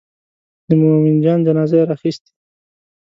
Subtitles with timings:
[0.67, 2.31] د مومن جان جنازه یې راخیستې.